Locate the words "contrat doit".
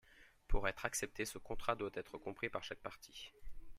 1.37-1.91